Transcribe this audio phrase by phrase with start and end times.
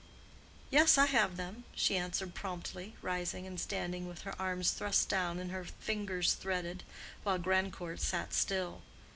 [0.71, 5.37] "Yes, I have them," she answered promptly, rising and standing with her arms thrust down
[5.37, 6.83] and her fingers threaded,
[7.21, 8.81] while Grandcourt sat still.